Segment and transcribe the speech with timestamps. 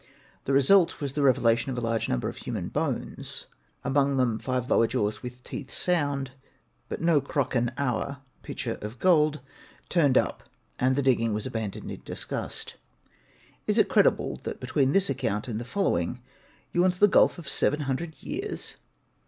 [0.45, 3.45] The result was the revelation of a large number of human bones,
[3.83, 6.31] among them five lower jaws with the teeth sound;
[6.89, 9.41] but no crochan aur (pitcher of gold)
[9.89, 10.41] turned up,
[10.79, 12.77] and the digging was abandoned in disgust.
[13.67, 16.19] Is it credible that between this account and the following
[16.71, 18.77] yawns the gulf of seven hundred years?